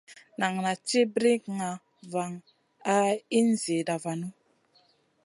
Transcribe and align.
Nan 0.39 0.53
naʼ 0.63 0.77
ci 0.87 0.99
brikŋa 1.13 1.69
van 2.11 2.33
a 2.93 2.95
in 3.37 3.47
zida 3.63 3.95
vanu. 4.03 4.27